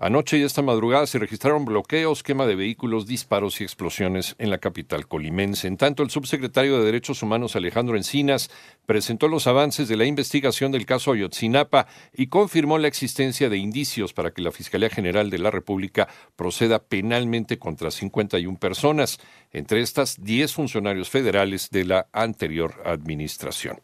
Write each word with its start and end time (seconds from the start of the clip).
Anoche 0.00 0.38
y 0.38 0.44
esta 0.44 0.62
madrugada 0.62 1.08
se 1.08 1.18
registraron 1.18 1.64
bloqueos, 1.64 2.22
quema 2.22 2.46
de 2.46 2.54
vehículos, 2.54 3.08
disparos 3.08 3.60
y 3.60 3.64
explosiones 3.64 4.36
en 4.38 4.48
la 4.48 4.58
capital 4.58 5.08
colimense. 5.08 5.66
En 5.66 5.76
tanto, 5.76 6.04
el 6.04 6.10
subsecretario 6.10 6.78
de 6.78 6.84
Derechos 6.84 7.20
Humanos 7.24 7.56
Alejandro 7.56 7.96
Encinas 7.96 8.48
presentó 8.86 9.26
los 9.26 9.48
avances 9.48 9.88
de 9.88 9.96
la 9.96 10.04
investigación 10.04 10.70
del 10.70 10.86
caso 10.86 11.10
Ayotzinapa 11.10 11.88
y 12.14 12.28
confirmó 12.28 12.78
la 12.78 12.86
existencia 12.86 13.48
de 13.48 13.56
indicios 13.56 14.12
para 14.12 14.30
que 14.30 14.40
la 14.40 14.52
Fiscalía 14.52 14.88
General 14.88 15.30
de 15.30 15.38
la 15.38 15.50
República 15.50 16.06
proceda 16.36 16.78
penalmente 16.78 17.58
contra 17.58 17.90
51 17.90 18.56
personas, 18.56 19.18
entre 19.50 19.80
estas 19.80 20.22
10 20.22 20.52
funcionarios 20.52 21.10
federales 21.10 21.70
de 21.70 21.84
la 21.84 22.06
anterior 22.12 22.82
administración. 22.84 23.80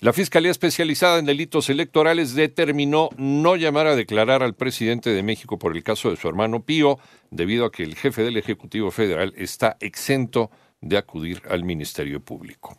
La 0.00 0.12
Fiscalía 0.12 0.50
Especializada 0.50 1.18
en 1.18 1.24
Delitos 1.24 1.70
Electorales 1.70 2.34
determinó 2.34 3.08
no 3.16 3.56
llamar 3.56 3.86
a 3.86 3.96
declarar 3.96 4.42
al 4.42 4.54
presidente 4.54 5.08
de 5.10 5.22
México 5.22 5.58
por 5.58 5.74
el 5.74 5.82
caso 5.82 6.10
de 6.10 6.16
su 6.16 6.28
hermano 6.28 6.62
Pío, 6.62 6.98
debido 7.30 7.64
a 7.64 7.72
que 7.72 7.82
el 7.82 7.94
jefe 7.94 8.22
del 8.22 8.36
Ejecutivo 8.36 8.90
Federal 8.90 9.32
está 9.36 9.78
exento 9.80 10.50
de 10.82 10.98
acudir 10.98 11.40
al 11.48 11.64
Ministerio 11.64 12.20
Público. 12.20 12.78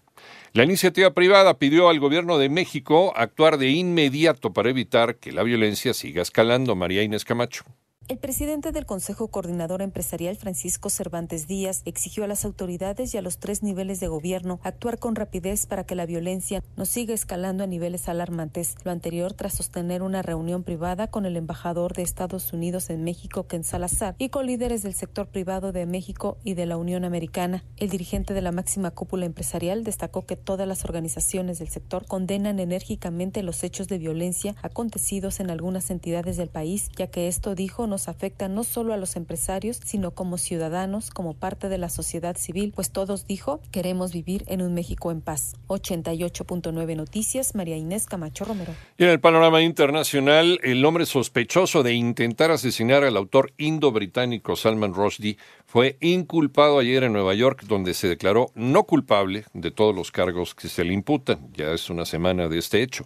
La 0.54 0.64
iniciativa 0.64 1.12
privada 1.14 1.58
pidió 1.58 1.90
al 1.90 2.00
gobierno 2.00 2.38
de 2.38 2.50
México 2.50 3.14
actuar 3.16 3.58
de 3.58 3.70
inmediato 3.70 4.54
para 4.54 4.70
evitar 4.70 5.16
que 5.16 5.32
la 5.32 5.42
violencia 5.42 5.96
siga 5.96 6.22
escalando. 6.22 6.76
María 6.76 7.02
Inés 7.02 7.26
Camacho. 7.26 7.64
El 8.10 8.20
presidente 8.20 8.72
del 8.72 8.86
Consejo 8.86 9.28
Coordinador 9.28 9.82
Empresarial, 9.82 10.38
Francisco 10.38 10.90
Cervantes 10.90 11.46
Díaz, 11.46 11.82
exigió 11.84 12.24
a 12.24 12.28
las 12.28 12.46
autoridades 12.46 13.14
y 13.14 13.18
a 13.18 13.22
los 13.22 13.38
tres 13.38 13.64
niveles 13.64 14.00
de 14.00 14.08
gobierno 14.08 14.62
actuar 14.64 14.98
con 14.98 15.14
rapidez 15.14 15.66
para 15.66 15.86
que 15.86 15.94
la 15.94 16.06
violencia 16.06 16.64
no 16.78 16.86
siga 16.86 17.14
escalando 17.14 17.66
a 17.66 17.68
niveles 17.68 18.08
alarmantes. 18.08 18.76
Lo 18.86 18.92
anterior 18.92 19.34
tras 19.34 19.56
sostener 19.56 20.04
una 20.04 20.22
reunión 20.22 20.64
privada 20.64 21.08
con 21.08 21.26
el 21.26 21.36
embajador 21.36 21.94
de 21.96 22.04
Estados 22.04 22.54
Unidos 22.54 22.90
en 22.90 23.04
México, 23.04 23.46
Ken 23.46 23.66
Salazar, 23.66 24.16
y 24.18 24.30
con 24.30 24.46
líderes 24.46 24.84
del 24.84 24.94
sector 24.94 25.28
privado 25.28 25.74
de 25.74 25.86
México 25.86 26.38
y 26.46 26.54
de 26.54 26.66
la 26.66 26.78
Unión 26.78 27.04
Americana. 27.04 27.66
El 27.76 27.90
dirigente 27.90 28.34
de 28.34 28.42
la 28.42 28.54
máxima 28.54 28.92
cúpula 28.92 29.26
empresarial 29.26 29.84
destacó 29.84 30.26
que 30.26 30.38
todas 30.38 30.66
las 30.66 30.86
organizaciones 30.86 31.60
del 31.60 31.68
sector 31.68 32.06
condenan 32.06 32.62
enérgicamente 32.62 33.44
los 33.44 33.66
hechos 33.66 33.90
de 33.90 33.98
violencia 33.98 34.56
acontecidos 34.62 35.42
en 35.42 35.52
algunas 35.52 35.90
entidades 35.90 36.38
del 36.38 36.48
país, 36.48 36.88
ya 36.96 37.08
que 37.08 37.28
esto 37.28 37.54
dijo 37.54 37.86
no 37.86 37.97
afecta 38.08 38.48
no 38.48 38.64
solo 38.64 38.94
a 38.94 38.98
los 38.98 39.16
empresarios, 39.16 39.80
sino 39.84 40.12
como 40.12 40.38
ciudadanos, 40.38 41.10
como 41.10 41.34
parte 41.34 41.70
de 41.70 41.78
la 41.78 41.90
sociedad 41.90 42.38
civil, 42.38 42.72
pues 42.76 42.92
todos 42.92 43.26
dijo, 43.26 43.60
queremos 43.72 44.14
vivir 44.14 44.44
en 44.48 44.62
un 44.62 44.74
México 44.74 45.12
en 45.12 45.22
paz. 45.22 45.56
88.9 45.68 46.96
Noticias, 46.96 47.56
María 47.56 47.78
Inés 47.78 48.06
Camacho 48.06 48.46
Romero. 48.46 48.74
Y 48.98 49.04
en 49.04 49.10
el 49.10 49.20
panorama 49.20 49.62
internacional, 49.62 50.60
el 50.64 50.86
hombre 50.86 51.06
sospechoso 51.06 51.82
de 51.82 51.94
intentar 51.94 52.52
asesinar 52.52 53.04
al 53.04 53.18
autor 53.18 53.54
indo-británico 53.58 54.56
Salman 54.56 54.94
Rushdie 54.94 55.38
fue 55.66 55.98
inculpado 56.00 56.80
ayer 56.80 57.04
en 57.04 57.14
Nueva 57.14 57.34
York, 57.34 57.64
donde 57.68 57.94
se 57.94 58.08
declaró 58.08 58.52
no 58.56 58.84
culpable 58.84 59.46
de 59.54 59.72
todos 59.72 59.94
los 59.94 60.12
cargos 60.12 60.56
que 60.56 60.70
se 60.70 60.84
le 60.84 60.94
imputan. 60.94 61.50
Ya 61.54 61.72
es 61.72 61.90
una 61.90 62.06
semana 62.06 62.48
de 62.48 62.58
este 62.58 62.82
hecho. 62.82 63.06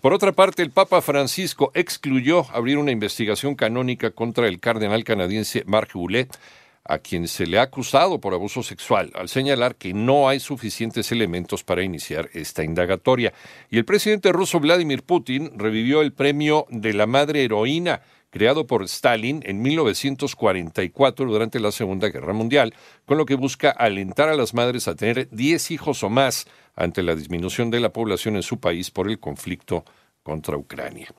Por 0.00 0.12
otra 0.12 0.32
parte, 0.32 0.62
el 0.62 0.70
Papa 0.70 1.02
Francisco 1.02 1.70
excluyó 1.74 2.46
abrir 2.52 2.78
una 2.78 2.90
investigación 2.90 3.54
canónica 3.54 4.10
contra 4.30 4.46
el 4.46 4.60
cardenal 4.60 5.02
canadiense 5.02 5.64
Marc 5.66 5.92
Boulet, 5.92 6.38
a 6.84 6.98
quien 6.98 7.26
se 7.26 7.48
le 7.48 7.58
ha 7.58 7.62
acusado 7.62 8.20
por 8.20 8.32
abuso 8.32 8.62
sexual, 8.62 9.10
al 9.16 9.28
señalar 9.28 9.74
que 9.74 9.92
no 9.92 10.28
hay 10.28 10.38
suficientes 10.38 11.10
elementos 11.10 11.64
para 11.64 11.82
iniciar 11.82 12.30
esta 12.32 12.62
indagatoria. 12.62 13.32
Y 13.70 13.78
el 13.78 13.84
presidente 13.84 14.30
ruso 14.30 14.60
Vladimir 14.60 15.02
Putin 15.02 15.50
revivió 15.58 16.00
el 16.00 16.12
premio 16.12 16.66
de 16.70 16.92
la 16.92 17.08
madre 17.08 17.42
heroína 17.42 18.02
creado 18.30 18.68
por 18.68 18.84
Stalin 18.84 19.42
en 19.44 19.62
1944 19.62 21.26
durante 21.26 21.58
la 21.58 21.72
Segunda 21.72 22.08
Guerra 22.08 22.32
Mundial, 22.32 22.72
con 23.06 23.18
lo 23.18 23.26
que 23.26 23.34
busca 23.34 23.70
alentar 23.70 24.28
a 24.28 24.36
las 24.36 24.54
madres 24.54 24.86
a 24.86 24.94
tener 24.94 25.28
10 25.32 25.72
hijos 25.72 26.04
o 26.04 26.08
más 26.08 26.46
ante 26.76 27.02
la 27.02 27.16
disminución 27.16 27.68
de 27.72 27.80
la 27.80 27.92
población 27.92 28.36
en 28.36 28.44
su 28.44 28.60
país 28.60 28.92
por 28.92 29.10
el 29.10 29.18
conflicto 29.18 29.84
contra 30.22 30.56
Ucrania. 30.56 31.12